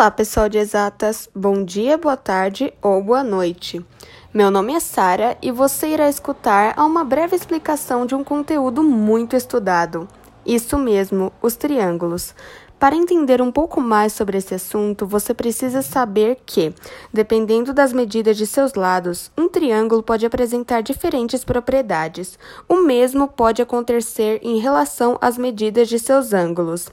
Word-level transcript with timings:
Olá, 0.00 0.10
pessoal 0.10 0.48
de 0.48 0.56
exatas. 0.56 1.28
Bom 1.34 1.62
dia, 1.62 1.98
boa 1.98 2.16
tarde 2.16 2.72
ou 2.80 3.02
boa 3.02 3.22
noite. 3.22 3.84
Meu 4.32 4.50
nome 4.50 4.72
é 4.72 4.80
Sara 4.80 5.36
e 5.42 5.52
você 5.52 5.88
irá 5.88 6.08
escutar 6.08 6.74
uma 6.78 7.04
breve 7.04 7.36
explicação 7.36 8.06
de 8.06 8.14
um 8.14 8.24
conteúdo 8.24 8.82
muito 8.82 9.36
estudado. 9.36 10.08
Isso 10.46 10.78
mesmo, 10.78 11.30
os 11.42 11.54
triângulos. 11.54 12.34
Para 12.78 12.96
entender 12.96 13.42
um 13.42 13.52
pouco 13.52 13.78
mais 13.78 14.14
sobre 14.14 14.38
esse 14.38 14.54
assunto, 14.54 15.06
você 15.06 15.34
precisa 15.34 15.82
saber 15.82 16.38
que, 16.46 16.74
dependendo 17.12 17.74
das 17.74 17.92
medidas 17.92 18.38
de 18.38 18.46
seus 18.46 18.72
lados, 18.72 19.30
um 19.36 19.50
triângulo 19.50 20.02
pode 20.02 20.24
apresentar 20.24 20.80
diferentes 20.80 21.44
propriedades. 21.44 22.38
O 22.66 22.76
mesmo 22.76 23.28
pode 23.28 23.60
acontecer 23.60 24.40
em 24.42 24.60
relação 24.60 25.18
às 25.20 25.36
medidas 25.36 25.90
de 25.90 25.98
seus 25.98 26.32
ângulos. 26.32 26.88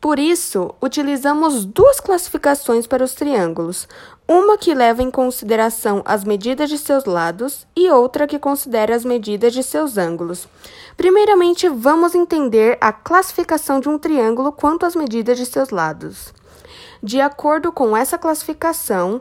Por 0.00 0.18
isso, 0.18 0.74
utilizamos 0.80 1.66
duas 1.66 2.00
classificações 2.00 2.86
para 2.86 3.04
os 3.04 3.12
triângulos: 3.12 3.86
uma 4.26 4.56
que 4.56 4.72
leva 4.72 5.02
em 5.02 5.10
consideração 5.10 6.02
as 6.06 6.24
medidas 6.24 6.70
de 6.70 6.78
seus 6.78 7.04
lados 7.04 7.66
e 7.76 7.90
outra 7.90 8.26
que 8.26 8.38
considera 8.38 8.96
as 8.96 9.04
medidas 9.04 9.52
de 9.52 9.62
seus 9.62 9.98
ângulos. 9.98 10.48
Primeiramente, 10.96 11.68
vamos 11.68 12.14
entender 12.14 12.78
a 12.80 12.92
classificação 12.92 13.78
de 13.78 13.90
um 13.90 13.98
triângulo 13.98 14.52
quanto 14.52 14.86
às 14.86 14.96
medidas 14.96 15.36
de 15.36 15.44
seus 15.44 15.68
lados. 15.68 16.32
De 17.02 17.20
acordo 17.20 17.70
com 17.70 17.94
essa 17.94 18.16
classificação, 18.16 19.20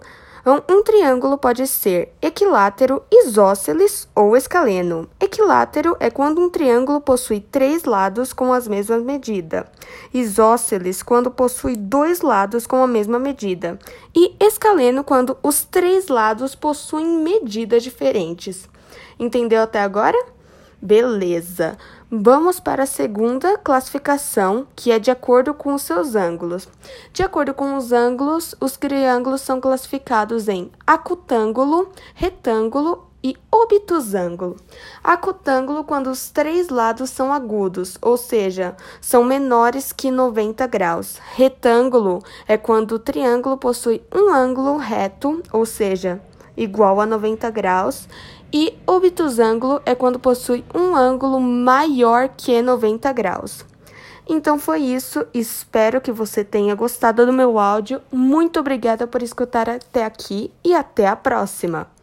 um 0.70 0.81
triângulo 0.81 1.37
pode 1.37 1.67
ser 1.67 2.13
equilátero, 2.21 3.03
isósceles 3.11 4.07
ou 4.15 4.37
escaleno. 4.37 5.09
Equilátero 5.20 5.98
é 5.99 6.09
quando 6.09 6.39
um 6.39 6.49
triângulo 6.49 7.01
possui 7.01 7.41
três 7.41 7.84
lados 7.84 8.31
com 8.31 8.53
as 8.53 8.67
mesmas 8.67 9.03
medidas. 9.03 9.65
Isósceles, 10.13 11.03
quando 11.03 11.31
possui 11.31 11.75
dois 11.75 12.21
lados 12.21 12.66
com 12.66 12.84
a 12.84 12.88
mesma 12.88 13.20
medida. 13.20 13.77
E 14.15 14.35
escaleno, 14.39 15.03
quando 15.03 15.38
os 15.43 15.63
três 15.63 16.07
lados 16.07 16.55
possuem 16.55 17.05
medidas 17.23 17.84
diferentes. 17.84 18.67
Entendeu 19.20 19.62
até 19.62 19.82
agora? 19.82 20.17
Beleza. 20.82 21.77
Vamos 22.10 22.60
para 22.60 22.84
a 22.84 22.87
segunda 22.87 23.57
classificação, 23.57 24.65
que 24.76 24.91
é 24.91 24.98
de 24.98 25.12
acordo 25.12 25.54
com 25.54 25.73
os 25.73 25.82
seus 25.82 26.15
ângulos. 26.15 26.67
De 27.12 27.21
acordo 27.21 27.54
com 27.54 27.76
os 27.76 27.91
ângulos, 27.91 28.55
os 28.62 28.77
triângulos 28.77 29.41
são 29.41 29.60
classificados 29.60 30.48
em 30.48 30.71
acutângulo, 30.87 31.91
retângulo 32.15 33.09
e 33.23 33.35
obtusângulo. 33.51 34.57
Acutângulo 35.03 35.84
quando 35.84 36.07
os 36.07 36.29
três 36.29 36.70
lados 36.70 37.09
são 37.09 37.34
agudos, 37.34 37.98
ou 38.01 38.17
seja, 38.17 38.76
são 39.01 39.23
menores 39.23 39.91
que 39.91 40.09
90 40.09 40.65
graus. 40.67 41.20
Retângulo 41.35 42.23
é 42.48 42.57
quando 42.57 42.93
o 42.93 42.99
triângulo 42.99 43.57
possui 43.57 44.01
um 44.13 44.34
ângulo 44.34 44.77
reto, 44.77 45.41
ou 45.51 45.65
seja, 45.65 46.21
igual 46.55 46.99
a 46.99 47.05
90 47.05 47.49
graus, 47.49 48.07
e 48.51 48.76
obtusângulo 48.87 49.81
é 49.85 49.93
quando 49.93 50.20
possui 50.20 50.65
um 50.73 50.95
ângulo 50.95 51.39
maior 51.39 52.29
que 52.29 52.61
90 52.61 53.11
graus. 53.13 53.65
Então 54.27 54.59
foi 54.59 54.81
isso, 54.81 55.26
espero 55.33 55.99
que 55.99 56.11
você 56.11 56.43
tenha 56.43 56.76
gostado 56.76 57.26
do 57.26 57.33
meu 57.33 57.57
áudio. 57.57 57.99
Muito 58.11 58.59
obrigada 58.59 59.07
por 59.07 59.23
escutar 59.23 59.67
até 59.67 60.05
aqui 60.05 60.51
e 60.63 60.76
até 60.76 61.07
a 61.07 61.15
próxima! 61.15 61.98